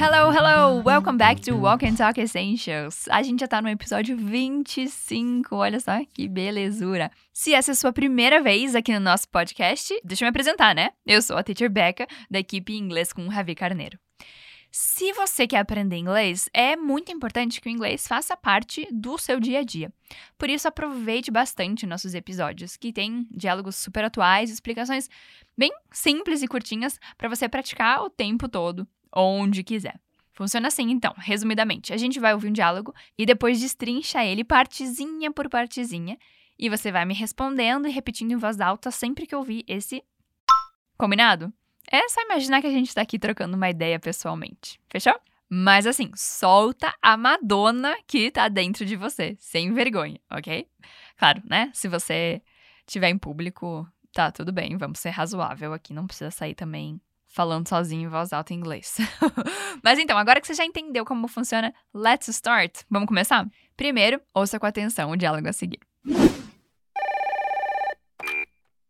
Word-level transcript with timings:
Hello, 0.00 0.30
hello! 0.30 0.80
Welcome 0.80 1.18
back 1.18 1.40
to 1.42 1.56
Walk 1.56 1.84
and 1.84 1.96
Talk 1.96 2.20
Essentials. 2.20 3.08
A 3.08 3.20
gente 3.20 3.40
já 3.40 3.48
tá 3.48 3.60
no 3.60 3.68
episódio 3.68 4.16
25, 4.16 5.56
olha 5.56 5.80
só 5.80 5.90
que 6.14 6.28
belezura. 6.28 7.10
Se 7.32 7.52
essa 7.52 7.72
é 7.72 7.72
a 7.72 7.74
sua 7.74 7.92
primeira 7.92 8.40
vez 8.40 8.76
aqui 8.76 8.92
no 8.92 9.00
nosso 9.00 9.28
podcast, 9.28 9.92
deixa 10.04 10.22
eu 10.22 10.26
me 10.26 10.30
apresentar, 10.30 10.72
né? 10.72 10.90
Eu 11.04 11.20
sou 11.20 11.36
a 11.36 11.42
Teacher 11.42 11.68
Becca, 11.68 12.06
da 12.30 12.38
equipe 12.38 12.76
Inglês 12.76 13.12
com 13.12 13.26
Ravi 13.26 13.56
Carneiro. 13.56 13.98
Se 14.70 15.12
você 15.14 15.48
quer 15.48 15.58
aprender 15.58 15.96
inglês, 15.96 16.48
é 16.54 16.76
muito 16.76 17.10
importante 17.10 17.60
que 17.60 17.68
o 17.68 17.72
inglês 17.72 18.06
faça 18.06 18.36
parte 18.36 18.86
do 18.92 19.18
seu 19.18 19.40
dia 19.40 19.58
a 19.60 19.64
dia. 19.64 19.92
Por 20.38 20.48
isso, 20.48 20.68
aproveite 20.68 21.30
bastante 21.30 21.86
nossos 21.86 22.14
episódios, 22.14 22.76
que 22.76 22.92
têm 22.92 23.26
diálogos 23.30 23.74
super 23.74 24.04
atuais, 24.04 24.48
explicações 24.48 25.08
bem 25.56 25.72
simples 25.90 26.40
e 26.42 26.46
curtinhas 26.46 27.00
para 27.16 27.28
você 27.28 27.48
praticar 27.48 28.04
o 28.04 28.10
tempo 28.10 28.48
todo, 28.48 28.86
onde 29.14 29.62
quiser. 29.62 29.98
Funciona 30.32 30.68
assim, 30.68 30.90
então, 30.90 31.12
resumidamente. 31.16 31.92
A 31.92 31.96
gente 31.96 32.20
vai 32.20 32.32
ouvir 32.32 32.48
um 32.48 32.52
diálogo 32.52 32.94
e 33.18 33.26
depois 33.26 33.60
destrincha 33.60 34.24
ele 34.24 34.44
partezinha 34.44 35.32
por 35.32 35.48
partezinha, 35.48 36.16
e 36.56 36.68
você 36.68 36.92
vai 36.92 37.04
me 37.04 37.12
respondendo 37.12 37.88
e 37.88 37.90
repetindo 37.90 38.32
em 38.32 38.36
voz 38.36 38.60
alta 38.60 38.90
sempre 38.90 39.26
que 39.26 39.34
ouvir 39.34 39.64
esse. 39.66 40.02
Combinado? 40.96 41.52
É 41.90 42.08
só 42.08 42.20
imaginar 42.22 42.60
que 42.60 42.66
a 42.66 42.72
gente 42.72 42.94
tá 42.94 43.02
aqui 43.02 43.18
trocando 43.18 43.56
uma 43.56 43.70
ideia 43.70 43.98
pessoalmente. 43.98 44.78
Fechou? 44.88 45.18
Mas 45.48 45.86
assim, 45.86 46.10
solta 46.14 46.94
a 47.00 47.16
Madonna 47.16 47.96
que 48.06 48.30
tá 48.30 48.48
dentro 48.48 48.84
de 48.84 48.94
você, 48.94 49.36
sem 49.40 49.72
vergonha, 49.72 50.20
ok? 50.30 50.68
Claro, 51.16 51.42
né? 51.44 51.70
Se 51.72 51.88
você 51.88 52.42
tiver 52.86 53.08
em 53.08 53.18
público, 53.18 53.88
tá 54.12 54.30
tudo 54.30 54.52
bem, 54.52 54.76
vamos 54.76 54.98
ser 54.98 55.10
razoável 55.10 55.72
aqui, 55.72 55.94
não 55.94 56.06
precisa 56.06 56.30
sair 56.30 56.54
também 56.54 57.00
falando 57.38 57.68
sozinho 57.68 58.08
em 58.08 58.08
voz 58.08 58.32
alta 58.32 58.52
em 58.52 58.56
inglês. 58.56 58.96
Mas 59.80 59.96
então, 60.00 60.18
agora 60.18 60.40
que 60.40 60.46
você 60.48 60.54
já 60.54 60.64
entendeu 60.64 61.04
como 61.04 61.28
funciona, 61.28 61.72
let's 61.94 62.26
start. 62.26 62.80
Vamos 62.90 63.06
começar? 63.06 63.46
Primeiro, 63.76 64.20
ouça 64.34 64.58
com 64.58 64.66
atenção 64.66 65.12
o 65.12 65.16
diálogo 65.16 65.48
a 65.48 65.52
seguir. 65.52 65.78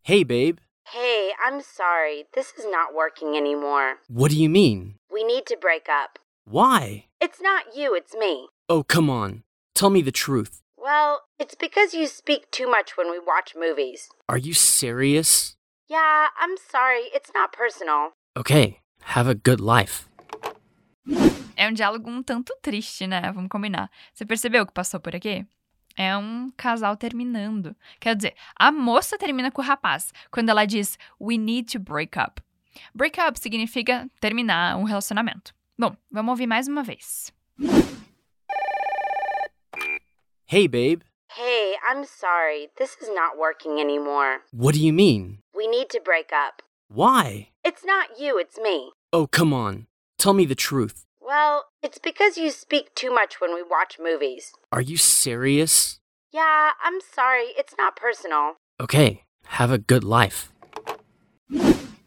Hey, 0.02 0.24
babe. 0.24 0.60
Hey, 0.94 1.32
I'm 1.44 1.60
sorry. 1.60 2.24
This 2.32 2.54
is 2.56 2.64
not 2.64 2.94
working 2.94 3.36
anymore. 3.36 3.98
What 4.08 4.30
do 4.30 4.40
you 4.40 4.48
mean? 4.48 4.94
We 5.12 5.24
need 5.24 5.44
to 5.48 5.56
break 5.60 5.90
up. 5.90 6.18
Why? 6.46 7.04
It's 7.20 7.42
not 7.42 7.76
you, 7.76 7.94
it's 7.94 8.14
me. 8.14 8.48
Oh, 8.70 8.82
come 8.82 9.10
on. 9.10 9.42
Tell 9.74 9.90
me 9.90 10.00
the 10.00 10.10
truth. 10.10 10.62
Well, 10.78 11.24
it's 11.38 11.54
because 11.54 11.92
you 11.92 12.06
speak 12.06 12.50
too 12.50 12.66
much 12.66 12.96
when 12.96 13.10
we 13.10 13.18
watch 13.18 13.52
movies. 13.54 14.08
Are 14.26 14.38
you 14.38 14.54
serious? 14.54 15.58
Yeah, 15.86 16.28
I'm 16.40 16.56
sorry. 16.56 17.10
It's 17.12 17.30
not 17.34 17.52
personal. 17.52 18.12
Okay, 18.36 18.78
have 19.16 19.28
a 19.28 19.34
good 19.34 19.60
life. 19.62 20.06
É 21.56 21.68
um 21.68 21.72
diálogo 21.72 22.08
um 22.08 22.22
tanto 22.22 22.56
triste, 22.62 23.06
né? 23.06 23.32
Vamos 23.32 23.48
combinar. 23.48 23.90
Você 24.14 24.24
percebeu 24.24 24.62
o 24.62 24.66
que 24.66 24.72
passou 24.72 25.00
por 25.00 25.16
aqui? 25.16 25.44
É 25.96 26.16
um 26.16 26.52
casal 26.56 26.96
terminando. 26.96 27.74
Quer 27.98 28.14
dizer, 28.14 28.34
a 28.54 28.70
moça 28.70 29.18
termina 29.18 29.50
com 29.50 29.60
o 29.60 29.64
rapaz 29.64 30.12
quando 30.30 30.50
ela 30.50 30.64
diz 30.64 30.96
We 31.20 31.36
need 31.36 31.72
to 31.72 31.80
break 31.80 32.16
up. 32.16 32.40
Break 32.94 33.20
up 33.20 33.40
significa 33.40 34.08
terminar 34.20 34.76
um 34.76 34.84
relacionamento. 34.84 35.52
Bom, 35.76 35.96
vamos 36.10 36.30
ouvir 36.30 36.46
mais 36.46 36.68
uma 36.68 36.84
vez. 36.84 37.32
Hey, 40.46 40.68
babe. 40.68 41.02
Hey, 41.36 41.76
I'm 41.82 42.04
sorry. 42.04 42.70
This 42.76 42.96
is 43.02 43.08
not 43.08 43.36
working 43.36 43.80
anymore. 43.80 44.42
What 44.52 44.74
do 44.74 44.80
you 44.80 44.92
mean? 44.92 45.40
We 45.54 45.66
need 45.66 45.88
to 45.90 46.00
break 46.00 46.32
up. 46.32 46.62
Why? 46.90 47.50
It's 47.64 47.84
not 47.84 48.18
you, 48.18 48.38
it's 48.38 48.58
me. 48.58 48.92
Oh, 49.12 49.26
come 49.26 49.52
on. 49.52 49.86
Tell 50.18 50.32
me 50.32 50.46
the 50.46 50.54
truth. 50.54 51.04
Well, 51.20 51.64
it's 51.82 51.98
because 51.98 52.38
you 52.38 52.50
speak 52.50 52.94
too 52.94 53.12
much 53.12 53.40
when 53.40 53.54
we 53.54 53.62
watch 53.62 53.98
movies. 54.00 54.52
Are 54.72 54.80
you 54.80 54.96
serious? 54.96 56.00
Yeah, 56.32 56.70
I'm 56.82 57.00
sorry. 57.14 57.52
It's 57.58 57.74
not 57.76 57.94
personal. 57.94 58.56
Okay, 58.80 59.24
have 59.58 59.70
a 59.70 59.78
good 59.78 60.02
life. 60.02 60.50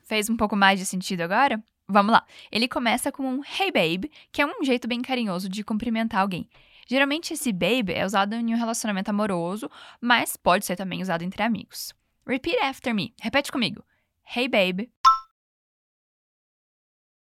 Fez 0.04 0.30
um 0.30 0.36
pouco 0.36 0.56
mais 0.56 0.80
de 0.80 0.86
sentido 0.86 1.22
agora? 1.22 1.64
Vamos 1.88 2.12
lá. 2.12 2.26
Ele 2.52 2.68
começa 2.68 3.12
com 3.12 3.24
um 3.24 3.42
Hey 3.44 3.72
babe, 3.72 4.12
que 4.32 4.42
é 4.42 4.46
um 4.46 4.64
jeito 4.64 4.88
bem 4.88 5.02
carinhoso 5.02 5.48
de 5.48 5.64
cumprimentar 5.64 6.22
alguém. 6.22 6.50
Geralmente 6.88 7.34
esse 7.34 7.52
babe 7.52 7.94
é 7.94 8.04
usado 8.04 8.34
em 8.34 8.54
um 8.54 8.58
relacionamento 8.58 9.12
amoroso, 9.12 9.70
mas 10.02 10.36
pode 10.36 10.66
ser 10.66 10.76
também 10.76 11.02
usado 11.02 11.24
entre 11.24 11.44
amigos. 11.44 11.94
Repeat 12.26 12.58
after 12.64 12.94
me. 12.96 13.14
Repete 13.22 13.52
comigo. 13.52 13.84
Hey 14.34 14.48
babe. 14.48 14.90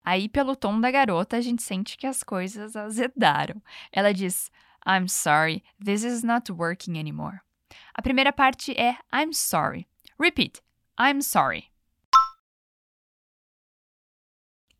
Aí, 0.04 0.28
pelo 0.28 0.54
tom 0.54 0.82
da 0.82 0.92
garota, 0.92 1.38
a 1.38 1.42
gente 1.42 1.64
sente 1.64 1.98
que 1.98 2.06
as 2.06 2.24
coisas 2.24 2.76
azedaram. 2.76 3.64
Ela 3.90 4.14
diz: 4.14 4.52
I'm 4.86 5.08
sorry, 5.08 5.64
this 5.82 6.04
is 6.04 6.24
not 6.24 6.52
working 6.52 7.00
anymore. 7.00 7.40
A 7.94 8.02
primeira 8.02 8.34
parte 8.34 8.74
é 8.78 8.98
I'm 9.14 9.32
sorry. 9.32 9.88
Repeat: 10.20 10.62
I'm 11.00 11.22
sorry. 11.22 11.69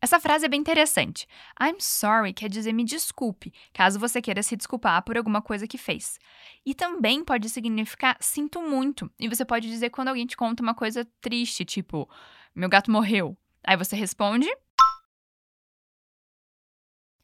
Essa 0.02 0.18
frase 0.18 0.46
é 0.46 0.48
bem 0.48 0.60
interessante. 0.60 1.26
I'm 1.60 1.76
sorry 1.78 2.32
quer 2.32 2.48
dizer 2.48 2.72
me 2.72 2.84
desculpe, 2.84 3.52
caso 3.72 3.98
você 3.98 4.22
queira 4.22 4.42
se 4.42 4.56
desculpar 4.56 5.02
por 5.02 5.16
alguma 5.16 5.42
coisa 5.42 5.66
que 5.66 5.76
fez. 5.76 6.18
E 6.64 6.74
também 6.74 7.22
pode 7.22 7.48
significar 7.50 8.16
sinto 8.18 8.62
muito. 8.62 9.10
E 9.18 9.28
você 9.28 9.44
pode 9.44 9.68
dizer 9.68 9.90
quando 9.90 10.08
alguém 10.08 10.26
te 10.26 10.36
conta 10.36 10.62
uma 10.62 10.74
coisa 10.74 11.06
triste, 11.20 11.64
tipo, 11.66 12.08
meu 12.54 12.68
gato 12.68 12.90
morreu. 12.90 13.36
Aí 13.62 13.76
você 13.76 13.94
responde 13.94 14.48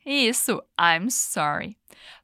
isso, 0.07 0.63
I'm 0.81 1.11
sorry. 1.11 1.77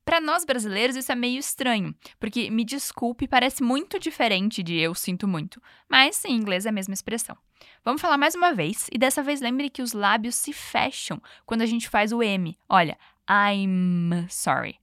Para 0.05 0.21
nós 0.21 0.45
brasileiros 0.45 0.95
isso 0.95 1.11
é 1.11 1.15
meio 1.15 1.39
estranho, 1.39 1.95
porque 2.19 2.51
me 2.51 2.65
desculpe 2.65 3.27
parece 3.27 3.63
muito 3.63 3.99
diferente 3.99 4.63
de 4.63 4.77
eu 4.77 4.95
sinto 4.95 5.27
muito, 5.27 5.61
mas 5.89 6.25
em 6.25 6.37
inglês 6.37 6.65
é 6.65 6.69
a 6.69 6.73
mesma 6.73 6.95
expressão. 6.95 7.37
Vamos 7.85 8.01
falar 8.01 8.17
mais 8.17 8.37
uma 8.37 8.53
vez, 8.53 8.89
e 8.93 8.99
dessa 8.99 9.23
vez 9.23 9.41
lembre 9.41 9.69
que 9.69 9.83
os 9.83 9.93
lábios 9.93 10.37
se 10.37 10.53
fecham 10.53 11.21
quando 11.45 11.63
a 11.63 11.67
gente 11.67 11.89
faz 11.89 12.13
o 12.13 12.23
M. 12.23 12.57
Olha, 12.69 12.97
I'm 13.29 14.29
sorry. 14.29 14.79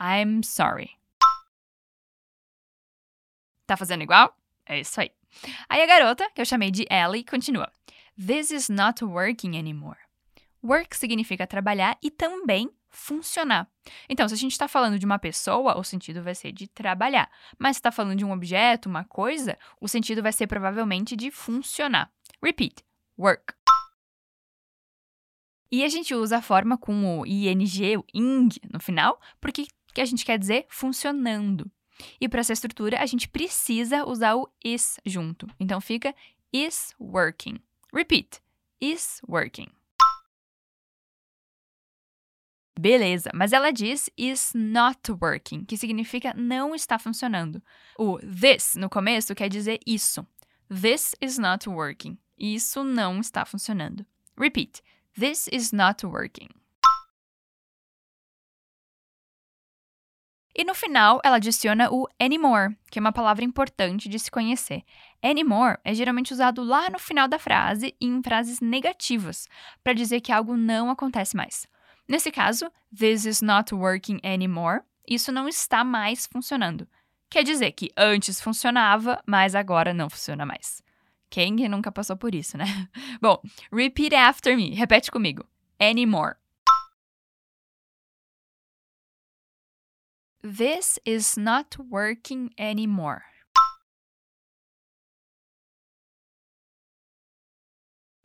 I'm 0.00 0.42
sorry. 0.42 0.90
Tá 3.66 3.76
fazendo 3.76 4.02
igual? 4.02 4.36
É 4.66 4.80
isso 4.80 5.00
aí. 5.00 5.12
Aí 5.68 5.80
a 5.82 5.86
garota, 5.86 6.28
que 6.34 6.40
eu 6.40 6.44
chamei 6.44 6.72
de 6.72 6.84
Ellie, 6.90 7.24
continua. 7.24 7.70
This 8.16 8.50
is 8.50 8.68
not 8.68 9.04
working 9.04 9.56
anymore. 9.56 10.09
Work 10.62 10.96
significa 10.96 11.46
trabalhar 11.46 11.98
e 12.02 12.10
também 12.10 12.70
funcionar. 12.90 13.68
Então, 14.08 14.28
se 14.28 14.34
a 14.34 14.36
gente 14.36 14.52
está 14.52 14.68
falando 14.68 14.98
de 14.98 15.06
uma 15.06 15.18
pessoa, 15.18 15.78
o 15.78 15.84
sentido 15.84 16.22
vai 16.22 16.34
ser 16.34 16.52
de 16.52 16.66
trabalhar. 16.66 17.30
Mas 17.58 17.76
se 17.76 17.80
está 17.80 17.92
falando 17.92 18.18
de 18.18 18.24
um 18.24 18.32
objeto, 18.32 18.88
uma 18.88 19.04
coisa, 19.04 19.56
o 19.80 19.88
sentido 19.88 20.22
vai 20.22 20.32
ser 20.32 20.46
provavelmente 20.46 21.16
de 21.16 21.30
funcionar. 21.30 22.12
Repeat: 22.42 22.84
work. 23.18 23.54
E 25.72 25.84
a 25.84 25.88
gente 25.88 26.14
usa 26.14 26.38
a 26.38 26.42
forma 26.42 26.76
com 26.76 27.20
o 27.20 27.26
ing, 27.26 27.96
o 27.96 28.04
ing 28.12 28.48
no 28.72 28.80
final, 28.80 29.20
porque 29.40 29.66
que 29.94 30.00
a 30.00 30.04
gente 30.04 30.24
quer 30.24 30.38
dizer 30.38 30.66
funcionando. 30.68 31.70
E 32.20 32.28
para 32.28 32.40
essa 32.40 32.52
estrutura, 32.52 33.00
a 33.00 33.06
gente 33.06 33.28
precisa 33.28 34.04
usar 34.04 34.34
o 34.34 34.48
is 34.64 34.98
junto. 35.04 35.46
Então 35.60 35.80
fica 35.80 36.14
is 36.52 36.94
working. 36.98 37.60
Repeat: 37.92 38.40
is 38.80 39.20
working. 39.28 39.68
Beleza, 42.80 43.30
mas 43.34 43.52
ela 43.52 43.70
diz 43.70 44.08
is 44.16 44.52
not 44.54 45.12
working, 45.20 45.66
que 45.66 45.76
significa 45.76 46.32
não 46.32 46.74
está 46.74 46.98
funcionando. 46.98 47.62
O 47.98 48.18
this 48.20 48.74
no 48.74 48.88
começo 48.88 49.34
quer 49.34 49.50
dizer 49.50 49.80
isso. 49.86 50.26
This 50.66 51.14
is 51.20 51.36
not 51.36 51.68
working. 51.68 52.16
Isso 52.38 52.82
não 52.82 53.20
está 53.20 53.44
funcionando. 53.44 54.06
Repeat. 54.34 54.80
This 55.12 55.46
is 55.52 55.72
not 55.72 56.06
working. 56.06 56.48
E 60.56 60.64
no 60.64 60.74
final, 60.74 61.20
ela 61.22 61.36
adiciona 61.36 61.92
o 61.92 62.08
anymore, 62.18 62.74
que 62.90 62.98
é 62.98 63.02
uma 63.02 63.12
palavra 63.12 63.44
importante 63.44 64.08
de 64.08 64.18
se 64.18 64.30
conhecer. 64.30 64.84
Anymore 65.22 65.76
é 65.84 65.92
geralmente 65.92 66.32
usado 66.32 66.64
lá 66.64 66.88
no 66.88 66.98
final 66.98 67.28
da 67.28 67.38
frase 67.38 67.94
e 68.00 68.06
em 68.06 68.22
frases 68.22 68.58
negativas, 68.58 69.46
para 69.84 69.92
dizer 69.92 70.22
que 70.22 70.32
algo 70.32 70.56
não 70.56 70.88
acontece 70.88 71.36
mais. 71.36 71.68
Nesse 72.10 72.32
caso, 72.32 72.72
this 72.92 73.24
is 73.24 73.40
not 73.40 73.72
working 73.72 74.18
anymore, 74.24 74.80
isso 75.08 75.30
não 75.30 75.46
está 75.46 75.84
mais 75.84 76.26
funcionando. 76.26 76.88
Quer 77.30 77.44
dizer 77.44 77.70
que 77.70 77.92
antes 77.96 78.40
funcionava, 78.40 79.22
mas 79.24 79.54
agora 79.54 79.94
não 79.94 80.10
funciona 80.10 80.44
mais. 80.44 80.82
Quem 81.30 81.52
nunca 81.68 81.92
passou 81.92 82.16
por 82.16 82.34
isso, 82.34 82.58
né? 82.58 82.64
Bom, 83.22 83.40
repeat 83.72 84.12
after 84.12 84.56
me. 84.56 84.74
Repete 84.74 85.08
comigo. 85.08 85.46
Anymore. 85.78 86.34
This 90.42 90.98
is 91.06 91.36
not 91.36 91.78
working 91.78 92.50
anymore. 92.58 93.22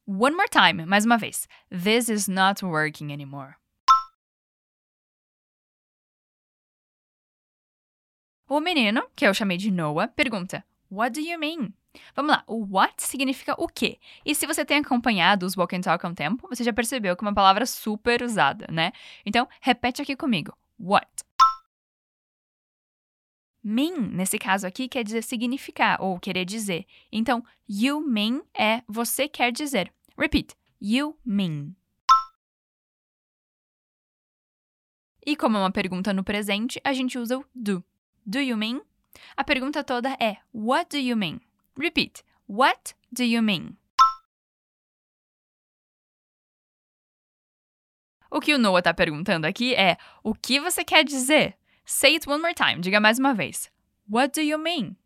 One 0.08 0.36
more 0.36 0.48
time, 0.50 0.88
mais 0.88 1.06
uma 1.06 1.20
vez. 1.20 1.48
This 1.70 2.10
is 2.10 2.28
not 2.28 2.64
working 2.64 3.14
anymore. 3.14 3.58
O 8.56 8.62
menino, 8.62 9.06
que 9.13 9.28
eu 9.28 9.34
chamei 9.34 9.57
de 9.57 9.69
Noah, 9.69 10.07
pergunta: 10.07 10.63
What 10.90 11.19
do 11.19 11.19
you 11.19 11.38
mean? 11.38 11.74
Vamos 12.16 12.31
lá, 12.31 12.44
o 12.48 12.66
what 12.66 13.04
significa 13.04 13.54
o 13.62 13.68
quê? 13.68 14.00
E 14.25 14.34
se 14.34 14.48
você 14.48 14.63
tem 14.63 14.78
acompanhado 14.78 15.46
os 15.46 15.57
Walk 15.57 15.75
and 15.75 15.81
Talk 15.81 16.06
há 16.06 16.07
um 16.07 16.16
tempo, 16.16 16.48
você 16.48 16.63
já 16.63 16.72
percebeu 16.72 17.18
que 17.18 17.25
é 17.25 17.28
uma 17.28 17.34
palavra 17.34 17.66
super 17.66 18.24
usada, 18.24 18.66
né? 18.72 18.94
Então, 19.25 19.46
repete 19.60 20.02
aqui 20.02 20.16
comigo. 20.16 20.57
What? 20.80 21.06
Mean, 23.62 24.07
nesse 24.13 24.40
caso 24.40 24.66
aqui, 24.66 24.88
quer 24.88 25.04
dizer 25.04 25.24
significar 25.24 26.01
ou 26.01 26.18
querer 26.18 26.46
dizer. 26.46 26.86
Então, 27.12 27.44
you 27.68 28.00
mean 28.00 28.42
é 28.58 28.84
você 28.88 29.28
quer 29.28 29.51
dizer. 29.51 29.92
Repeat. 30.18 30.56
You 30.80 31.19
mean. 31.25 31.75
E 35.25 35.36
como 35.36 35.58
é 35.58 35.60
uma 35.60 35.72
pergunta 35.72 36.13
no 36.13 36.24
presente, 36.24 36.80
a 36.86 36.94
gente 36.94 37.19
usa 37.19 37.38
o 37.38 37.46
do. 37.54 37.84
Do 38.27 38.39
you 38.39 38.57
mean? 38.57 38.81
A 39.38 39.44
pergunta 39.44 39.83
toda 39.83 40.18
é 40.19 40.38
What 40.51 40.89
do 40.89 40.98
you 40.98 41.16
mean? 41.16 41.42
Repeat. 41.77 42.24
What 42.48 42.95
do 43.12 43.24
you 43.24 43.44
mean? 43.44 43.77
O 48.31 48.39
que 48.39 48.56
o 48.56 48.57
Noah 48.57 48.80
está 48.80 48.95
perguntando 48.95 49.45
aqui 49.45 49.75
é: 49.75 49.98
O 50.24 50.33
que 50.33 50.60
você 50.60 50.83
quer 50.83 51.06
dizer? 51.06 51.56
Say 51.86 52.16
it 52.16 52.27
one 52.27 52.42
more 52.42 52.56
time. 52.56 52.81
Diga 52.81 53.00
mais 53.00 53.19
uma 53.19 53.36
vez. 53.36 53.72
What 54.10 54.33
do 54.33 54.42
you 54.42 54.57
mean? 54.57 54.98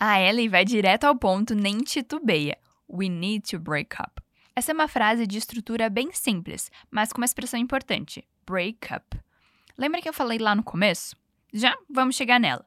A 0.00 0.18
Ellie 0.18 0.48
vai 0.48 0.64
direto 0.64 1.04
ao 1.04 1.14
ponto, 1.14 1.54
nem 1.54 1.78
titubeia. 1.80 2.58
We 2.88 3.10
need 3.10 3.50
to 3.50 3.60
break 3.60 3.96
up. 4.00 4.22
Essa 4.56 4.72
é 4.72 4.74
uma 4.74 4.88
frase 4.88 5.26
de 5.26 5.36
estrutura 5.36 5.90
bem 5.90 6.10
simples, 6.12 6.70
mas 6.90 7.12
com 7.12 7.20
uma 7.20 7.26
expressão 7.26 7.60
importante: 7.60 8.26
break 8.46 8.92
up. 8.94 9.20
Lembra 9.76 10.00
que 10.00 10.08
eu 10.08 10.12
falei 10.12 10.38
lá 10.38 10.54
no 10.54 10.62
começo? 10.62 11.16
Já 11.52 11.76
vamos 11.88 12.16
chegar 12.16 12.38
nela. 12.38 12.66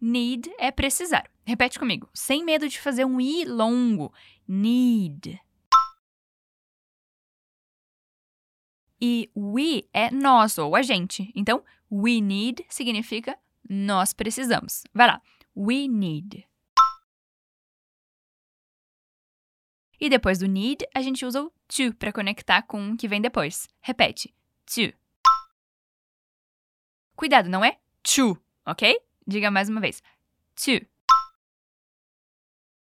Need 0.00 0.50
é 0.58 0.70
precisar. 0.70 1.30
Repete 1.44 1.78
comigo, 1.78 2.08
sem 2.12 2.44
medo 2.44 2.68
de 2.68 2.80
fazer 2.80 3.04
um 3.04 3.20
i 3.20 3.44
longo. 3.44 4.12
Need. 4.46 5.40
E 9.00 9.30
we 9.36 9.84
é 9.92 10.10
nós 10.10 10.58
ou 10.58 10.76
a 10.76 10.82
gente. 10.82 11.32
Então, 11.34 11.64
we 11.90 12.20
need 12.20 12.64
significa 12.68 13.36
nós 13.68 14.12
precisamos. 14.12 14.84
Vai 14.94 15.08
lá. 15.08 15.22
We 15.56 15.88
need. 15.88 16.46
E 20.00 20.08
depois 20.08 20.38
do 20.38 20.46
need, 20.46 20.84
a 20.94 21.00
gente 21.00 21.24
usa 21.24 21.42
o 21.42 21.52
to 21.68 21.94
para 21.96 22.12
conectar 22.12 22.62
com 22.62 22.90
o 22.90 22.96
que 22.96 23.06
vem 23.08 23.20
depois. 23.20 23.68
Repete. 23.80 24.34
To. 24.66 25.01
Cuidado, 27.16 27.48
não 27.48 27.64
é 27.64 27.78
to, 28.02 28.38
ok? 28.66 28.98
Diga 29.26 29.50
mais 29.50 29.68
uma 29.68 29.80
vez. 29.80 30.02
To. 30.56 30.92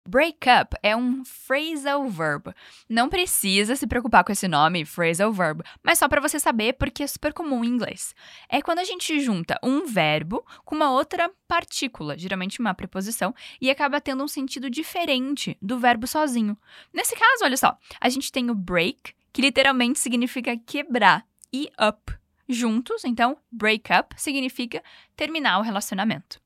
Break 0.06 0.46
up 0.50 0.76
é 0.82 0.94
um 0.94 1.24
phrasal 1.24 2.06
verb. 2.10 2.52
Não 2.86 3.08
precisa 3.08 3.74
se 3.74 3.86
preocupar 3.86 4.22
com 4.22 4.32
esse 4.32 4.46
nome, 4.46 4.84
phrasal 4.84 5.32
verb, 5.32 5.62
mas 5.82 5.98
só 5.98 6.06
para 6.06 6.20
você 6.20 6.38
saber 6.38 6.74
porque 6.74 7.02
é 7.02 7.06
super 7.06 7.32
comum 7.32 7.64
em 7.64 7.68
inglês. 7.68 8.14
É 8.46 8.60
quando 8.60 8.80
a 8.80 8.84
gente 8.84 9.18
junta 9.20 9.58
um 9.62 9.86
verbo 9.86 10.44
com 10.62 10.74
uma 10.74 10.90
outra 10.90 11.30
partícula, 11.48 12.18
geralmente 12.18 12.60
uma 12.60 12.74
preposição, 12.74 13.34
e 13.58 13.70
acaba 13.70 13.98
tendo 13.98 14.22
um 14.22 14.28
sentido 14.28 14.68
diferente 14.68 15.56
do 15.62 15.78
verbo 15.78 16.06
sozinho. 16.06 16.54
Nesse 16.92 17.16
caso, 17.16 17.44
olha 17.44 17.56
só, 17.56 17.78
a 17.98 18.08
gente 18.10 18.30
tem 18.30 18.50
o 18.50 18.54
break, 18.54 19.14
que 19.32 19.40
literalmente 19.40 19.98
significa 19.98 20.54
quebrar, 20.54 21.26
e 21.50 21.70
up. 21.80 22.12
Juntos, 22.48 23.04
então, 23.04 23.38
break 23.50 23.90
up 23.92 24.14
significa 24.20 24.82
terminar 25.16 25.58
o 25.58 25.62
relacionamento. 25.62 26.40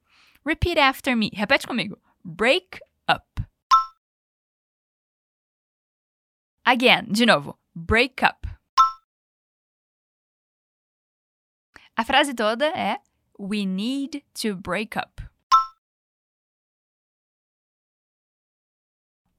Repeat 0.44 0.78
after 0.78 1.16
me. 1.16 1.30
Repete 1.34 1.66
comigo. 1.66 1.98
Break 2.24 2.80
up. 3.08 3.42
Again, 6.64 7.06
de 7.10 7.26
novo. 7.26 7.58
Break 7.74 8.24
up. 8.24 8.46
A 11.96 12.04
frase 12.04 12.32
toda 12.34 12.66
é 12.66 13.00
We 13.38 13.66
need 13.66 14.22
to 14.40 14.56
break 14.56 14.96
up. 14.96 15.22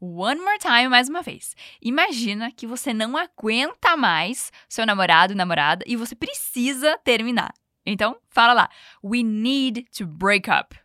One 0.02 0.40
more 0.40 0.58
time, 0.58 0.88
mais 0.88 1.10
uma 1.10 1.22
vez. 1.22 1.56
Imagina 1.82 2.52
que 2.52 2.66
você 2.66 2.94
não 2.94 3.18
aguenta 3.18 3.98
mais 3.98 4.50
seu 4.70 4.86
namorado, 4.86 5.36
namorada 5.36 5.84
e 5.86 5.98
você 5.98 6.16
precisa 6.16 6.98
terminar. 7.00 7.54
Então, 7.86 8.18
fala 8.30 8.54
lá. 8.54 8.70
We 9.04 9.24
need 9.24 9.86
to 9.98 10.08
break 10.08 10.50
up. 10.50 10.80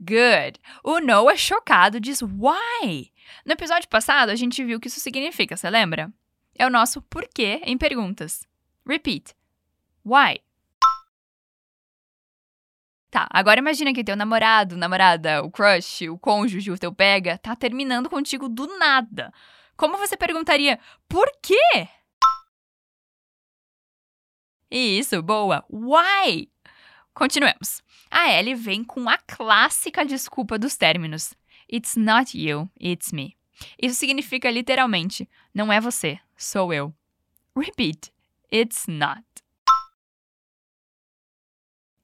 Good. 0.00 0.60
O 0.82 1.00
Noah, 1.00 1.36
chocado, 1.36 2.00
diz 2.00 2.22
why? 2.22 3.12
No 3.44 3.52
episódio 3.52 3.88
passado, 3.88 4.30
a 4.30 4.36
gente 4.36 4.64
viu 4.64 4.78
o 4.78 4.80
que 4.80 4.88
isso 4.88 5.00
significa, 5.00 5.56
você 5.56 5.68
lembra? 5.68 6.10
É 6.54 6.64
o 6.66 6.70
nosso 6.70 7.02
porquê 7.02 7.60
em 7.64 7.76
perguntas. 7.76 8.46
Repeat. 8.86 9.34
Why? 10.04 10.40
Tá, 13.10 13.26
agora 13.30 13.60
imagina 13.60 13.94
que 13.94 14.04
teu 14.04 14.14
namorado, 14.14 14.76
namorada, 14.76 15.42
o 15.42 15.50
crush, 15.50 16.08
o 16.10 16.18
cônjuge, 16.18 16.70
o 16.70 16.78
teu 16.78 16.92
pega, 16.92 17.38
tá 17.38 17.56
terminando 17.56 18.10
contigo 18.10 18.48
do 18.48 18.66
nada. 18.78 19.32
Como 19.76 19.96
você 19.96 20.16
perguntaria, 20.16 20.78
por 21.08 21.30
quê? 21.40 21.88
Isso, 24.70 25.22
boa. 25.22 25.64
Why? 25.70 26.50
Continuemos. 27.14 27.82
A 28.10 28.30
Ellie 28.32 28.54
vem 28.54 28.84
com 28.84 29.08
a 29.08 29.16
clássica 29.16 30.04
desculpa 30.04 30.58
dos 30.58 30.76
términos. 30.76 31.34
It's 31.70 31.96
not 31.96 32.36
you, 32.38 32.70
it's 32.78 33.12
me. 33.12 33.36
Isso 33.80 33.98
significa 33.98 34.50
literalmente: 34.50 35.28
não 35.54 35.72
é 35.72 35.80
você, 35.80 36.20
sou 36.36 36.72
eu. 36.72 36.94
Repeat. 37.56 38.12
It's 38.52 38.86
not. 38.86 39.24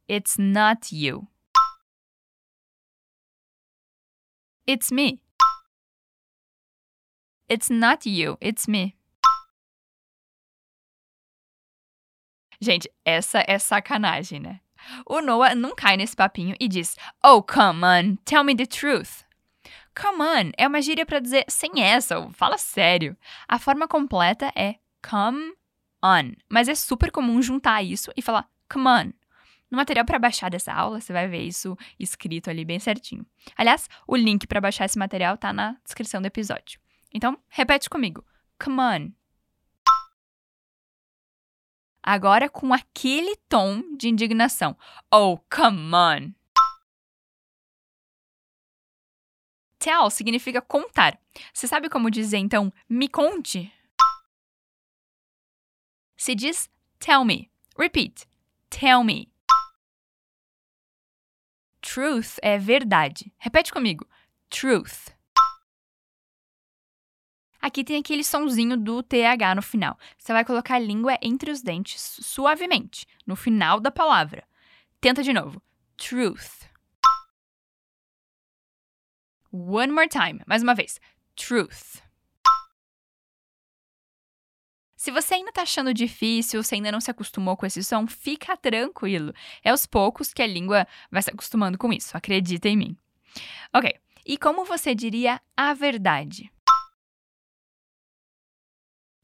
It's 0.08 0.38
not 0.38 0.92
you. 0.92 1.28
It's 4.66 4.92
me. 4.92 5.20
It's 7.48 7.70
not 7.70 8.06
you, 8.06 8.36
it's 8.40 8.66
me. 8.66 8.96
Gente, 12.60 12.90
essa 13.04 13.44
é 13.46 13.58
sacanagem, 13.58 14.40
né? 14.40 14.60
O 15.06 15.20
Noah 15.20 15.54
não 15.54 15.74
cai 15.74 15.96
nesse 15.96 16.16
papinho 16.16 16.56
e 16.58 16.68
diz: 16.68 16.96
Oh, 17.22 17.42
come 17.42 17.84
on, 17.84 18.16
tell 18.24 18.44
me 18.44 18.54
the 18.56 18.66
truth. 18.66 19.24
Come 19.94 20.22
on 20.22 20.52
é 20.58 20.66
uma 20.66 20.82
gíria 20.82 21.06
para 21.06 21.20
dizer 21.20 21.44
sem 21.48 21.82
essa, 21.82 22.18
ou 22.18 22.32
fala 22.32 22.58
sério. 22.58 23.16
A 23.46 23.58
forma 23.58 23.86
completa 23.86 24.50
é 24.54 24.76
come 25.08 25.54
on, 26.02 26.32
mas 26.50 26.68
é 26.68 26.74
super 26.74 27.10
comum 27.10 27.40
juntar 27.40 27.82
isso 27.82 28.10
e 28.16 28.22
falar 28.22 28.48
come 28.68 28.88
on. 28.88 29.23
No 29.74 29.76
material 29.76 30.04
para 30.04 30.20
baixar 30.20 30.48
dessa 30.50 30.72
aula, 30.72 31.00
você 31.00 31.12
vai 31.12 31.26
ver 31.26 31.42
isso 31.42 31.76
escrito 31.98 32.48
ali 32.48 32.64
bem 32.64 32.78
certinho. 32.78 33.26
Aliás, 33.56 33.88
o 34.06 34.14
link 34.14 34.46
para 34.46 34.60
baixar 34.60 34.84
esse 34.84 34.96
material 34.96 35.36
tá 35.36 35.52
na 35.52 35.76
descrição 35.82 36.22
do 36.22 36.26
episódio. 36.26 36.78
Então, 37.12 37.36
repete 37.48 37.90
comigo. 37.90 38.24
Come 38.56 38.80
on. 38.80 39.12
Agora 42.00 42.48
com 42.48 42.72
aquele 42.72 43.34
tom 43.48 43.82
de 43.96 44.08
indignação. 44.08 44.78
Oh, 45.12 45.38
come 45.52 45.92
on. 45.92 46.32
Tell 49.80 50.08
significa 50.08 50.62
contar. 50.62 51.18
Você 51.52 51.66
sabe 51.66 51.88
como 51.88 52.12
dizer 52.12 52.38
então 52.38 52.72
me 52.88 53.08
conte? 53.08 53.72
Se 56.16 56.32
diz 56.32 56.70
tell 57.00 57.24
me. 57.24 57.50
Repeat. 57.76 58.28
Tell 58.70 59.02
me. 59.02 59.33
Truth 61.84 62.38
é 62.40 62.56
verdade. 62.58 63.30
Repete 63.36 63.70
comigo. 63.70 64.08
Truth. 64.48 65.10
Aqui 67.60 67.84
tem 67.84 67.98
aquele 67.98 68.24
sonzinho 68.24 68.74
do 68.74 69.02
TH 69.02 69.54
no 69.54 69.60
final. 69.60 69.98
Você 70.16 70.32
vai 70.32 70.46
colocar 70.46 70.76
a 70.76 70.78
língua 70.78 71.18
entre 71.20 71.50
os 71.50 71.60
dentes 71.60 72.00
suavemente, 72.22 73.06
no 73.26 73.36
final 73.36 73.78
da 73.80 73.90
palavra. 73.90 74.48
Tenta 74.98 75.22
de 75.22 75.34
novo. 75.34 75.62
Truth. 75.98 76.66
One 79.52 79.92
more 79.92 80.08
time. 80.08 80.40
Mais 80.46 80.62
uma 80.62 80.74
vez. 80.74 80.98
Truth. 81.36 82.02
Se 85.04 85.10
você 85.10 85.34
ainda 85.34 85.50
está 85.50 85.60
achando 85.60 85.92
difícil, 85.92 86.62
se 86.62 86.74
ainda 86.74 86.90
não 86.90 86.98
se 86.98 87.10
acostumou 87.10 87.58
com 87.58 87.66
esse 87.66 87.84
som, 87.84 88.06
fica 88.06 88.56
tranquilo. 88.56 89.34
É 89.62 89.68
aos 89.68 89.84
poucos 89.84 90.32
que 90.32 90.40
a 90.40 90.46
língua 90.46 90.88
vai 91.10 91.20
se 91.20 91.28
acostumando 91.28 91.76
com 91.76 91.92
isso, 91.92 92.16
acredita 92.16 92.70
em 92.70 92.76
mim. 92.78 92.96
Ok, 93.70 94.00
e 94.24 94.38
como 94.38 94.64
você 94.64 94.94
diria 94.94 95.42
a 95.54 95.74
verdade? 95.74 96.50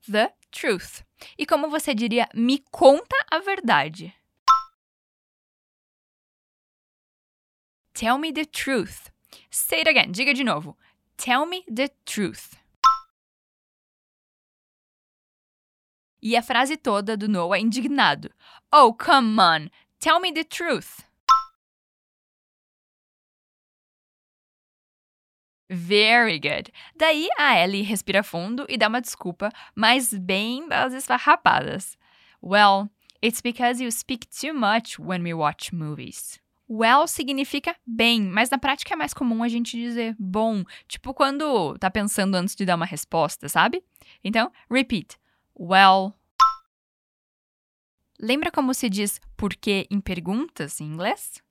The 0.04 0.34
truth. 0.50 1.02
E 1.38 1.46
como 1.46 1.70
você 1.70 1.94
diria, 1.94 2.28
me 2.34 2.62
conta 2.70 3.16
a 3.30 3.38
verdade? 3.38 4.14
Tell 7.94 8.18
me 8.18 8.34
the 8.34 8.44
truth. 8.44 9.10
Say 9.50 9.78
it 9.78 9.88
again. 9.88 10.12
Diga 10.12 10.34
de 10.34 10.44
novo. 10.44 10.76
Tell 11.16 11.46
me 11.46 11.64
the 11.74 11.88
truth. 12.04 12.59
E 16.22 16.36
a 16.36 16.42
frase 16.42 16.76
toda 16.76 17.16
do 17.16 17.28
Noah 17.28 17.58
indignado. 17.58 18.30
Oh, 18.72 18.92
come 18.92 19.40
on. 19.40 19.70
Tell 19.98 20.20
me 20.20 20.32
the 20.32 20.44
truth. 20.44 21.04
Very 25.72 26.40
good. 26.40 26.72
Daí 26.96 27.28
a 27.38 27.54
Ellie 27.56 27.82
respira 27.82 28.24
fundo 28.24 28.66
e 28.68 28.76
dá 28.76 28.88
uma 28.88 29.00
desculpa, 29.00 29.50
mas 29.72 30.12
bem 30.12 30.68
das 30.68 30.92
esfarrapadas. 30.92 31.96
Well, 32.42 32.90
it's 33.22 33.40
because 33.40 33.80
you 33.80 33.92
speak 33.92 34.26
too 34.28 34.52
much 34.52 34.98
when 34.98 35.22
we 35.22 35.32
watch 35.32 35.72
movies. 35.72 36.40
Well 36.68 37.06
significa 37.06 37.76
bem, 37.86 38.22
mas 38.22 38.50
na 38.50 38.58
prática 38.58 38.94
é 38.94 38.96
mais 38.96 39.14
comum 39.14 39.44
a 39.44 39.48
gente 39.48 39.76
dizer 39.76 40.16
bom, 40.18 40.64
tipo 40.88 41.14
quando 41.14 41.76
tá 41.78 41.88
pensando 41.88 42.34
antes 42.34 42.56
de 42.56 42.64
dar 42.64 42.74
uma 42.74 42.86
resposta, 42.86 43.48
sabe? 43.48 43.82
Então, 44.24 44.50
repeat. 44.68 45.18
Well. 45.58 46.14
Lembra 48.18 48.50
como 48.50 48.74
se 48.74 48.88
diz 48.90 49.20
porquê 49.36 49.86
em 49.90 50.00
perguntas 50.00 50.80
em 50.80 50.84
inglês? 50.84 51.42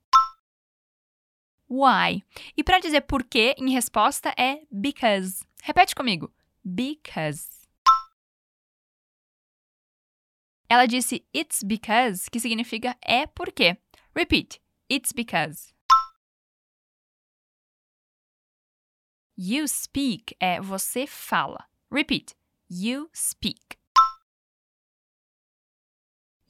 Why. 1.68 2.24
E 2.56 2.64
para 2.64 2.80
dizer 2.80 3.02
porquê 3.02 3.54
em 3.58 3.70
resposta 3.70 4.34
é 4.36 4.62
because. 4.70 5.44
Repete 5.62 5.94
comigo. 5.94 6.32
Because. 6.64 7.48
Ela 10.68 10.86
disse 10.86 11.26
it's 11.34 11.62
because, 11.64 12.30
que 12.30 12.38
significa 12.38 12.96
é 13.02 13.26
porque. 13.26 13.76
Repeat. 14.14 14.60
It's 14.90 15.12
because. 15.12 15.72
You 19.36 19.66
speak 19.66 20.36
é 20.38 20.60
você 20.60 21.06
fala. 21.06 21.66
Repeat. 21.90 22.36
You 22.68 23.08
speak. 23.14 23.79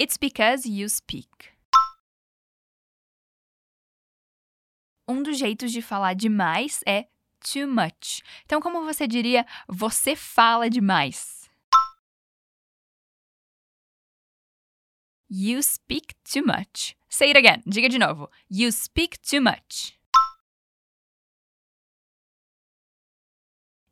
It's 0.02 0.16
because 0.16 0.66
you 0.66 0.88
speak. 0.88 1.28
Um 5.06 5.22
dos 5.22 5.36
jeitos 5.36 5.70
de 5.72 5.82
falar 5.82 6.14
demais 6.14 6.80
é 6.86 7.06
too 7.38 7.68
much. 7.68 8.22
Então, 8.46 8.62
como 8.62 8.82
você 8.82 9.06
diria, 9.06 9.44
você 9.68 10.16
fala 10.16 10.70
demais? 10.70 11.50
You 15.28 15.62
speak 15.62 16.14
too 16.24 16.46
much. 16.46 16.96
Say 17.10 17.28
it 17.28 17.36
again. 17.36 17.62
Diga 17.66 17.90
de 17.90 17.98
novo. 17.98 18.30
You 18.50 18.72
speak 18.72 19.18
too 19.18 19.42
much. 19.42 19.98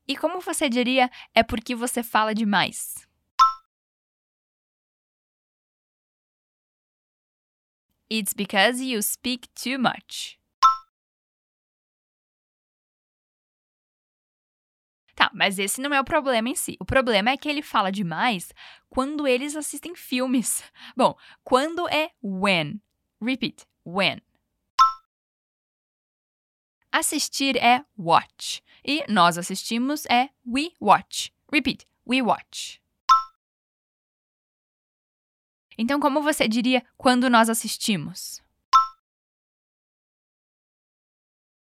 E 0.09 0.17
como 0.17 0.41
você 0.41 0.71
diria, 0.71 1.11
é 1.35 1.43
porque 1.43 1.75
você 1.75 2.03
fala 2.03 2.35
demais? 2.35 3.08
It's 8.11 8.33
because 8.33 8.81
you 8.83 9.03
speak 9.03 9.49
too 9.55 9.79
much. 9.79 10.38
Tá, 15.15 15.31
mas 15.35 15.59
esse 15.59 15.81
não 15.81 15.93
é 15.93 16.00
o 16.00 16.05
problema 16.05 16.49
em 16.49 16.55
si. 16.55 16.77
O 16.81 16.85
problema 16.85 17.31
é 17.31 17.37
que 17.37 17.49
ele 17.49 17.61
fala 17.61 17.91
demais 17.91 18.53
quando 18.88 19.27
eles 19.27 19.57
assistem 19.57 19.95
filmes. 19.95 20.62
Bom, 20.97 21.17
quando 21.43 21.88
é 21.88 22.12
when. 22.23 22.81
Repeat, 23.21 23.67
when. 23.85 24.23
Assistir 26.91 27.57
é 27.57 27.85
watch. 27.99 28.62
E 28.85 29.05
nós 29.09 29.37
assistimos 29.37 30.07
é 30.07 30.31
we 30.47 30.73
watch. 30.81 31.33
Repeat, 31.53 31.85
we 32.07 32.23
watch. 32.23 32.81
Então, 35.80 36.00
como 36.00 36.20
você 36.20 36.49
diria 36.49 36.85
quando 36.97 37.30
nós 37.30 37.49
assistimos? 37.49 38.42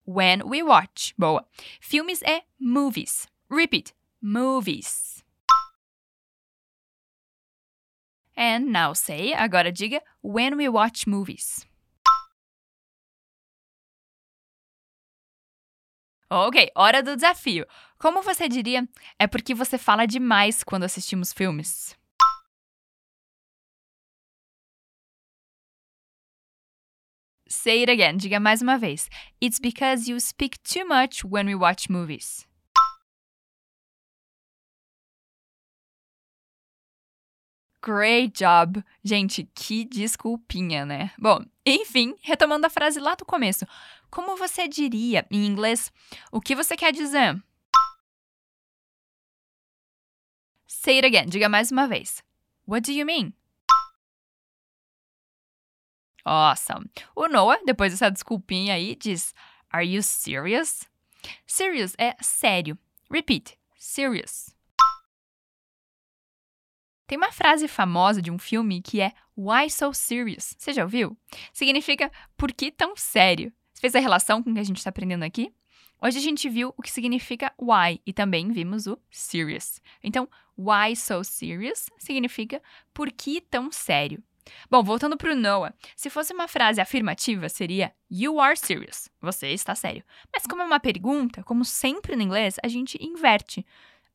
When 0.05 0.43
we 0.43 0.61
watch. 0.61 1.13
Boa. 1.17 1.47
Filmes 1.79 2.21
é 2.21 2.43
movies. 2.59 3.25
Repeat. 3.49 3.95
Movies. 4.21 5.23
And 8.35 8.71
now 8.71 8.93
say, 8.93 9.33
agora 9.33 9.71
diga, 9.71 10.01
when 10.21 10.55
we 10.55 10.67
watch 10.67 11.07
movies. 11.07 11.65
Ok, 16.29 16.71
hora 16.75 17.03
do 17.03 17.15
desafio. 17.15 17.65
Como 17.97 18.21
você 18.21 18.49
diria, 18.49 18.87
é 19.19 19.27
porque 19.27 19.53
você 19.53 19.77
fala 19.77 20.05
demais 20.05 20.63
quando 20.63 20.83
assistimos 20.83 21.31
filmes? 21.31 21.95
Say 27.63 27.83
it 27.83 27.91
again, 27.91 28.17
diga 28.17 28.39
mais 28.39 28.63
uma 28.63 28.75
vez. 28.75 29.07
It's 29.39 29.59
because 29.59 30.09
you 30.09 30.19
speak 30.19 30.57
too 30.63 30.83
much 30.83 31.23
when 31.23 31.45
we 31.45 31.53
watch 31.53 31.91
movies. 31.91 32.47
Great 37.83 38.33
job! 38.33 38.83
Gente, 39.03 39.47
que 39.53 39.85
desculpinha, 39.85 40.87
né? 40.87 41.11
Bom, 41.19 41.45
enfim, 41.63 42.15
retomando 42.23 42.65
a 42.65 42.69
frase 42.71 42.99
lá 42.99 43.13
do 43.13 43.23
começo. 43.23 43.63
Como 44.09 44.35
você 44.35 44.67
diria 44.67 45.27
em 45.29 45.45
inglês 45.45 45.91
o 46.31 46.41
que 46.41 46.55
você 46.55 46.75
quer 46.75 46.91
dizer? 46.91 47.39
Say 50.65 50.95
it 50.95 51.05
again, 51.05 51.27
diga 51.27 51.47
mais 51.47 51.69
uma 51.69 51.87
vez. 51.87 52.23
What 52.67 52.91
do 52.91 52.91
you 52.91 53.05
mean? 53.05 53.33
Awesome. 56.23 56.89
O 57.15 57.27
Noah, 57.27 57.61
depois 57.65 57.91
dessa 57.91 58.09
desculpinha 58.09 58.75
aí, 58.75 58.95
diz: 58.95 59.33
Are 59.69 59.85
you 59.85 60.03
serious? 60.03 60.89
Serious 61.45 61.93
é 61.97 62.15
sério. 62.21 62.77
Repeat. 63.11 63.57
Serious. 63.75 64.55
Tem 67.07 67.17
uma 67.17 67.31
frase 67.31 67.67
famosa 67.67 68.21
de 68.21 68.31
um 68.31 68.39
filme 68.39 68.81
que 68.81 69.01
é 69.01 69.11
Why 69.35 69.69
so 69.69 69.93
serious? 69.93 70.55
Você 70.57 70.71
já 70.71 70.83
ouviu? 70.83 71.17
Significa 71.51 72.11
por 72.37 72.53
que 72.53 72.71
tão 72.71 72.95
sério? 72.95 73.51
Você 73.73 73.81
fez 73.81 73.95
a 73.95 73.99
relação 73.99 74.41
com 74.41 74.51
o 74.51 74.53
que 74.53 74.59
a 74.59 74.63
gente 74.63 74.77
está 74.77 74.91
aprendendo 74.91 75.23
aqui? 75.23 75.53
Hoje 76.01 76.17
a 76.17 76.21
gente 76.21 76.47
viu 76.47 76.73
o 76.77 76.81
que 76.81 76.89
significa 76.89 77.53
why 77.61 78.01
e 78.05 78.13
também 78.13 78.51
vimos 78.51 78.87
o 78.87 78.97
serious. 79.11 79.81
Então, 80.03 80.27
why 80.57 80.95
so 80.95 81.23
serious 81.23 81.87
significa 81.97 82.61
por 82.93 83.11
que 83.11 83.41
tão 83.41 83.71
sério? 83.71 84.23
Bom, 84.69 84.83
voltando 84.83 85.17
para 85.17 85.31
o 85.31 85.35
Noah, 85.35 85.73
se 85.95 86.09
fosse 86.09 86.33
uma 86.33 86.47
frase 86.47 86.81
afirmativa, 86.81 87.49
seria 87.49 87.93
You 88.09 88.39
are 88.39 88.57
serious. 88.57 89.09
Você 89.21 89.49
está 89.49 89.75
sério. 89.75 90.03
Mas 90.33 90.45
como 90.47 90.61
é 90.61 90.65
uma 90.65 90.79
pergunta, 90.79 91.43
como 91.43 91.63
sempre 91.63 92.15
no 92.15 92.21
inglês, 92.21 92.55
a 92.63 92.67
gente 92.67 92.97
inverte. 93.01 93.65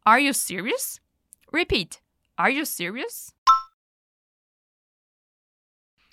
Are 0.05 0.25
you 0.25 0.35
serious? 0.35 1.01
Repeat. 1.53 2.01
Are 2.37 2.55
you 2.55 2.67
serious? 2.67 3.35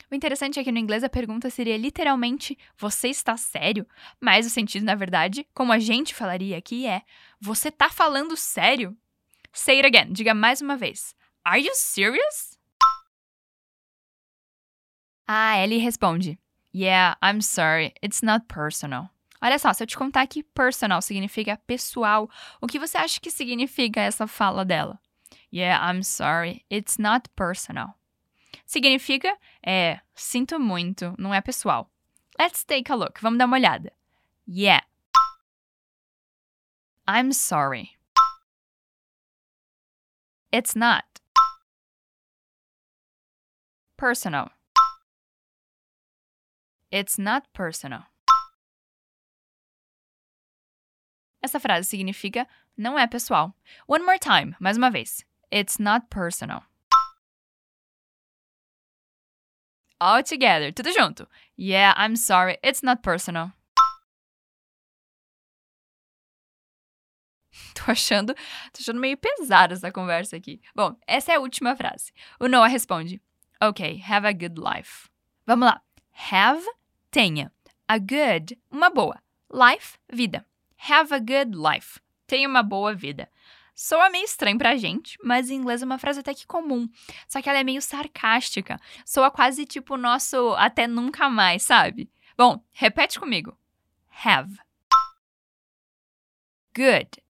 O 0.10 0.16
interessante 0.16 0.60
é 0.60 0.64
que 0.64 0.72
no 0.72 0.78
inglês 0.78 1.04
a 1.04 1.10
pergunta 1.10 1.50
seria 1.50 1.76
literalmente 1.76 2.56
Você 2.78 3.08
está 3.08 3.36
sério? 3.36 3.88
Mas 4.22 4.46
o 4.46 4.50
sentido, 4.50 4.86
na 4.86 4.94
verdade, 4.94 5.48
como 5.56 5.74
a 5.74 5.80
gente 5.80 6.14
falaria 6.14 6.56
aqui, 6.56 6.86
é 6.86 7.02
Você 7.42 7.72
tá 7.72 7.90
falando 7.90 8.38
sério? 8.38 8.96
Say 9.52 9.82
it 9.82 9.88
again. 9.88 10.14
Diga 10.14 10.34
mais 10.34 10.62
uma 10.62 10.78
vez. 10.78 11.16
Are 11.44 11.60
you 11.60 11.74
serious? 11.74 12.53
A 15.28 15.58
Ellie 15.58 15.80
responde: 15.80 16.38
Yeah, 16.74 17.16
I'm 17.22 17.42
sorry. 17.42 17.94
It's 18.02 18.22
not 18.22 18.48
personal. 18.48 19.10
Olha 19.42 19.60
só, 19.60 19.74
se 19.74 19.84
eu 19.84 19.88
te 19.88 19.98
contar 19.98 20.26
que 20.28 20.42
personal 20.42 21.02
significa 21.02 21.60
pessoal, 21.68 22.30
o 22.62 22.68
que 22.68 22.80
você 22.80 22.98
acha 22.98 23.20
que 23.20 23.30
significa 23.30 24.00
essa 24.00 24.26
fala 24.26 24.64
dela? 24.64 25.00
Yeah, 25.52 25.78
I'm 25.86 26.02
sorry. 26.02 26.66
It's 26.72 26.98
not 26.98 27.30
personal. 27.36 27.96
Significa 28.66 29.38
é, 29.66 30.00
sinto 30.16 30.60
muito, 30.60 31.14
não 31.18 31.34
é 31.34 31.42
pessoal. 31.42 31.92
Let's 32.40 32.64
take 32.64 32.92
a 32.92 32.96
look. 32.96 33.22
Vamos 33.22 33.38
dar 33.38 33.46
uma 33.46 33.58
olhada. 33.58 33.92
Yeah. 34.48 34.86
I'm 37.08 37.34
sorry. 37.34 37.98
It's 40.52 40.74
not. 40.76 41.04
Personal. 43.98 44.50
It's 46.94 47.18
not 47.18 47.48
personal. 47.54 48.04
Essa 51.42 51.60
frase 51.60 51.88
significa 51.88 52.48
não 52.78 53.00
é 53.00 53.08
pessoal. 53.08 53.56
One 53.88 54.06
more 54.06 54.20
time, 54.20 54.56
mais 54.60 54.78
uma 54.78 54.92
vez. 54.92 55.26
It's 55.52 55.80
not 55.80 56.06
personal. 56.12 56.62
All 60.00 60.22
together, 60.22 60.72
tudo 60.72 60.94
junto. 60.94 61.28
Yeah, 61.58 61.96
I'm 61.98 62.16
sorry. 62.16 62.60
It's 62.64 62.84
not 62.84 63.02
personal. 63.02 63.54
Tô 67.74 67.92
achando, 67.92 68.36
tô 68.72 68.82
achando 68.82 69.00
meio 69.00 69.18
pesada 69.18 69.74
essa 69.74 69.92
conversa 69.92 70.36
aqui. 70.36 70.62
Bom, 70.76 70.96
essa 71.08 71.32
é 71.32 71.36
a 71.38 71.40
última 71.40 71.76
frase. 71.76 72.12
O 72.40 72.48
Noah 72.48 72.68
responde: 72.68 73.20
Ok, 73.60 74.00
have 74.08 74.28
a 74.28 74.32
good 74.32 74.60
life. 74.60 75.10
Vamos 75.48 75.68
lá. 75.70 75.82
Have, 76.32 76.64
tenha. 77.14 77.52
A 77.88 78.00
good, 78.00 78.60
uma 78.72 78.90
boa. 78.90 79.22
Life, 79.52 80.00
vida. 80.12 80.44
Have 80.90 81.14
a 81.14 81.20
good 81.20 81.56
life. 81.56 82.00
Tenha 82.26 82.50
uma 82.50 82.64
boa 82.64 82.96
vida. 82.96 83.30
Soa 83.76 84.10
meio 84.10 84.26
estranho 84.26 84.58
pra 84.58 84.76
gente, 84.76 85.18
mas 85.24 85.50
em 85.50 85.56
inglês 85.56 85.84
é 85.84 85.86
uma 85.86 86.00
frase 86.00 86.20
até 86.20 86.34
que 86.34 86.48
comum. 86.48 86.90
Só 87.28 87.40
que 87.40 87.48
ela 87.48 87.60
é 87.60 87.64
meio 87.64 87.82
sarcástica. 87.82 88.80
Soa 89.06 89.30
quase 89.30 89.66
tipo 89.66 89.94
o 89.94 89.98
nosso 89.98 90.56
até 90.58 90.88
nunca 90.88 91.30
mais, 91.30 91.62
sabe? 91.62 92.12
Bom, 92.36 92.64
repete 92.72 93.20
comigo. 93.20 93.56
Have. 94.26 94.58
Good. 96.76 97.22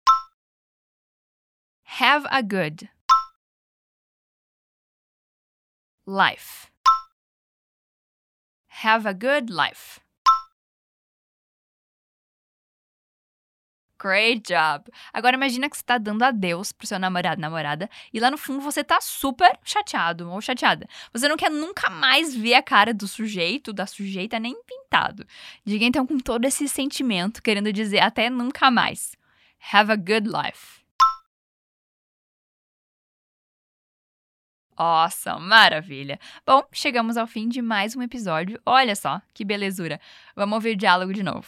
Have 1.99 2.25
a 2.29 2.41
good 2.41 2.89
life. 6.07 6.72
Have 8.83 9.07
a 9.07 9.13
good 9.13 9.49
life. 9.49 10.01
Great 13.97 14.41
job! 14.45 14.91
Agora 15.13 15.37
imagina 15.37 15.69
que 15.69 15.77
você 15.77 15.83
tá 15.83 15.97
dando 15.97 16.21
adeus 16.23 16.73
pro 16.73 16.85
seu 16.85 16.99
namorado, 16.99 17.39
namorada, 17.39 17.89
e 18.13 18.19
lá 18.19 18.29
no 18.29 18.37
fundo 18.37 18.59
você 18.59 18.83
tá 18.83 18.99
super 18.99 19.57
chateado 19.63 20.29
ou 20.29 20.41
chateada. 20.41 20.85
Você 21.13 21.29
não 21.29 21.37
quer 21.37 21.49
nunca 21.49 21.89
mais 21.89 22.35
ver 22.35 22.55
a 22.55 22.61
cara 22.61 22.93
do 22.93 23.07
sujeito, 23.07 23.71
da 23.71 23.85
sujeita, 23.85 24.37
nem 24.37 24.61
pintado. 24.63 25.25
Diga 25.63 25.85
então 25.85 26.05
com 26.05 26.17
todo 26.17 26.43
esse 26.43 26.67
sentimento, 26.67 27.41
querendo 27.41 27.71
dizer 27.71 28.01
até 28.01 28.29
nunca 28.29 28.69
mais. 28.69 29.15
Have 29.71 29.93
a 29.93 29.95
good 29.95 30.27
life. 30.27 30.82
Awesome, 34.77 35.47
maravilha. 35.47 36.19
Bom, 36.45 36.63
chegamos 36.71 37.17
ao 37.17 37.27
fim 37.27 37.47
de 37.47 37.61
mais 37.61 37.95
um 37.95 38.01
episódio. 38.01 38.59
Olha 38.65 38.95
só, 38.95 39.21
que 39.33 39.45
belezura. 39.45 39.99
Vamos 40.35 40.55
ouvir 40.55 40.71
o 40.71 40.77
diálogo 40.77 41.13
de 41.13 41.23
novo. 41.23 41.47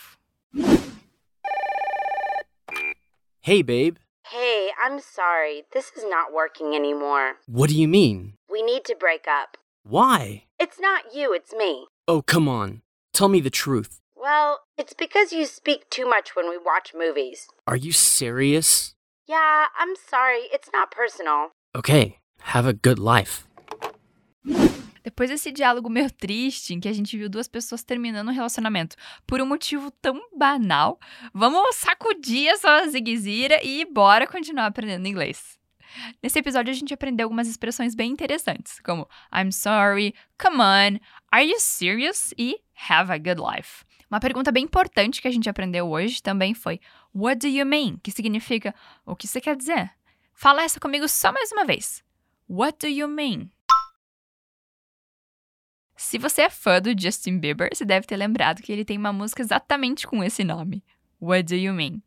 Hey, 3.41 3.61
babe. 3.61 3.97
Hey, 4.31 4.71
I'm 4.83 4.99
sorry. 4.99 5.65
This 5.71 5.91
is 5.95 6.03
not 6.03 6.33
working 6.33 6.75
anymore. 6.75 7.35
What 7.47 7.69
do 7.69 7.75
you 7.75 7.87
mean? 7.87 8.33
We 8.49 8.63
need 8.63 8.83
to 8.85 8.95
break 8.95 9.25
up. 9.27 9.57
Why? 9.83 10.45
It's 10.59 10.79
not 10.79 11.13
you, 11.13 11.33
it's 11.33 11.53
me. 11.53 11.85
Oh, 12.07 12.21
come 12.23 12.47
on. 12.49 12.81
Tell 13.13 13.27
me 13.27 13.39
the 13.39 13.51
truth. 13.51 13.99
Well, 14.15 14.61
it's 14.77 14.93
because 14.93 15.31
you 15.31 15.45
speak 15.45 15.89
too 15.91 16.09
much 16.09 16.35
when 16.35 16.49
we 16.49 16.57
watch 16.57 16.93
movies. 16.95 17.47
Are 17.67 17.75
you 17.75 17.91
serious? 17.91 18.95
Yeah, 19.27 19.65
I'm 19.77 19.95
sorry. 19.95 20.49
It's 20.51 20.69
not 20.73 20.89
personal. 20.89 21.51
Okay, 21.75 22.17
have 22.53 22.67
a 22.67 22.73
good 22.73 22.99
life. 22.99 23.43
Depois 25.03 25.29
desse 25.29 25.51
diálogo 25.51 25.87
meio 25.87 26.09
triste, 26.11 26.73
em 26.73 26.79
que 26.79 26.87
a 26.87 26.93
gente 26.93 27.15
viu 27.15 27.29
duas 27.29 27.47
pessoas 27.47 27.83
terminando 27.83 28.29
um 28.29 28.33
relacionamento 28.33 28.95
por 29.27 29.39
um 29.39 29.45
motivo 29.45 29.91
tão 30.01 30.19
banal, 30.35 30.99
vamos 31.31 31.75
sacudir 31.75 32.47
essa 32.47 32.87
ziguezira 32.87 33.63
e 33.63 33.85
bora 33.85 34.25
continuar 34.25 34.65
aprendendo 34.65 35.07
inglês. 35.07 35.59
Nesse 36.21 36.39
episódio, 36.39 36.71
a 36.71 36.75
gente 36.75 36.93
aprendeu 36.93 37.25
algumas 37.25 37.47
expressões 37.47 37.93
bem 37.93 38.11
interessantes, 38.11 38.79
como 38.79 39.07
I'm 39.33 39.51
sorry, 39.51 40.15
come 40.41 40.57
on, 40.57 40.99
are 41.31 41.45
you 41.45 41.59
serious 41.59 42.33
e 42.37 42.57
have 42.89 43.11
a 43.11 43.17
good 43.17 43.39
life. 43.39 43.85
Uma 44.09 44.19
pergunta 44.19 44.51
bem 44.51 44.63
importante 44.63 45.21
que 45.21 45.27
a 45.27 45.31
gente 45.31 45.49
aprendeu 45.49 45.87
hoje 45.89 46.21
também 46.21 46.53
foi 46.53 46.79
What 47.13 47.39
do 47.39 47.47
you 47.47 47.65
mean? 47.65 47.97
Que 48.03 48.11
significa 48.11 48.73
o 49.05 49.15
que 49.15 49.27
você 49.27 49.39
quer 49.39 49.55
dizer? 49.55 49.91
Fala 50.33 50.63
essa 50.63 50.79
comigo 50.79 51.07
só 51.07 51.31
mais 51.31 51.51
uma 51.51 51.63
vez. 51.65 52.03
What 52.47 52.77
do 52.79 52.87
you 52.87 53.07
mean? 53.07 53.49
Se 55.97 56.19
você 56.19 56.43
é 56.43 56.49
fã 56.49 56.79
do 56.79 56.93
Justin 56.95 57.39
Bieber, 57.39 57.69
você 57.73 57.83
deve 57.83 58.05
ter 58.05 58.15
lembrado 58.17 58.61
que 58.61 58.71
ele 58.71 58.85
tem 58.85 58.99
uma 58.99 59.11
música 59.11 59.41
exatamente 59.41 60.05
com 60.05 60.23
esse 60.23 60.43
nome. 60.43 60.83
What 61.19 61.43
do 61.43 61.55
you 61.55 61.73
mean? 61.73 62.03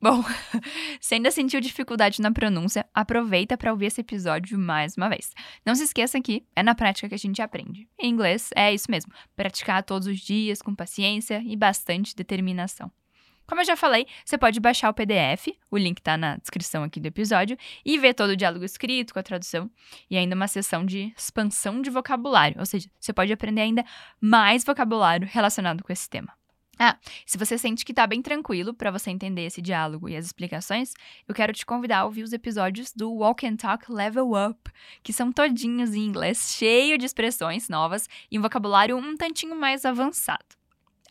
Bom, 0.00 0.24
se 1.00 1.16
ainda 1.16 1.30
sentiu 1.30 1.60
dificuldade 1.60 2.22
na 2.22 2.32
pronúncia, 2.32 2.86
aproveita 2.94 3.58
para 3.58 3.70
ouvir 3.70 3.86
esse 3.86 4.00
episódio 4.00 4.58
mais 4.58 4.96
uma 4.96 5.10
vez. 5.10 5.34
Não 5.66 5.74
se 5.74 5.84
esqueça 5.84 6.18
que 6.18 6.46
é 6.56 6.62
na 6.62 6.74
prática 6.74 7.10
que 7.10 7.14
a 7.14 7.18
gente 7.18 7.42
aprende. 7.42 7.86
Em 7.98 8.08
inglês 8.08 8.48
é 8.56 8.72
isso 8.72 8.90
mesmo, 8.90 9.12
praticar 9.36 9.82
todos 9.82 10.08
os 10.08 10.18
dias 10.18 10.62
com 10.62 10.74
paciência 10.74 11.42
e 11.44 11.54
bastante 11.54 12.16
determinação. 12.16 12.90
Como 13.46 13.60
eu 13.60 13.64
já 13.64 13.76
falei, 13.76 14.06
você 14.24 14.38
pode 14.38 14.60
baixar 14.60 14.88
o 14.88 14.94
PDF, 14.94 15.48
o 15.70 15.76
link 15.76 15.98
está 15.98 16.16
na 16.16 16.36
descrição 16.36 16.82
aqui 16.84 17.00
do 17.00 17.06
episódio, 17.06 17.56
e 17.84 17.98
ver 17.98 18.14
todo 18.14 18.30
o 18.30 18.36
diálogo 18.36 18.64
escrito 18.64 19.12
com 19.12 19.18
a 19.18 19.22
tradução 19.22 19.70
e 20.10 20.16
ainda 20.16 20.34
uma 20.34 20.48
sessão 20.48 20.84
de 20.84 21.12
expansão 21.16 21.82
de 21.82 21.90
vocabulário, 21.90 22.58
ou 22.58 22.66
seja, 22.66 22.88
você 22.98 23.12
pode 23.12 23.32
aprender 23.32 23.62
ainda 23.62 23.84
mais 24.20 24.64
vocabulário 24.64 25.28
relacionado 25.30 25.82
com 25.82 25.92
esse 25.92 26.08
tema. 26.08 26.32
Ah, 26.78 26.98
se 27.26 27.38
você 27.38 27.58
sente 27.58 27.84
que 27.84 27.92
está 27.92 28.06
bem 28.06 28.22
tranquilo 28.22 28.72
para 28.72 28.90
você 28.90 29.10
entender 29.10 29.42
esse 29.42 29.60
diálogo 29.60 30.08
e 30.08 30.16
as 30.16 30.26
explicações, 30.26 30.94
eu 31.28 31.34
quero 31.34 31.52
te 31.52 31.66
convidar 31.66 31.98
a 31.98 32.04
ouvir 32.04 32.22
os 32.22 32.32
episódios 32.32 32.92
do 32.92 33.12
Walk 33.12 33.46
and 33.46 33.56
Talk 33.56 33.92
Level 33.92 34.32
Up, 34.32 34.70
que 35.02 35.12
são 35.12 35.30
todinhos 35.30 35.94
em 35.94 36.00
inglês, 36.00 36.54
cheio 36.56 36.96
de 36.96 37.04
expressões 37.04 37.68
novas 37.68 38.08
e 38.30 38.38
um 38.38 38.42
vocabulário 38.42 38.96
um 38.96 39.16
tantinho 39.16 39.54
mais 39.54 39.84
avançado. 39.84 40.61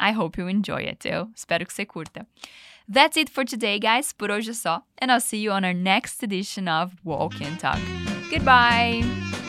I 0.01 0.13
hope 0.13 0.41
you 0.41 0.49
enjoy 0.49 0.87
it. 0.87 1.07
Eu 1.07 1.29
espero 1.35 1.65
que 1.65 1.73
você 1.73 1.85
curta. 1.85 2.25
That's 2.91 3.15
it 3.15 3.31
for 3.31 3.45
today, 3.45 3.79
guys. 3.79 4.11
Por 4.11 4.31
hoje 4.31 4.49
é 4.49 4.53
só. 4.53 4.81
And 5.01 5.11
I'll 5.11 5.21
see 5.21 5.41
you 5.41 5.51
on 5.51 5.63
our 5.63 5.73
next 5.73 6.23
edition 6.23 6.67
of 6.67 6.95
Walk 7.05 7.41
and 7.43 7.57
Talk. 7.57 7.79
Goodbye! 8.29 9.40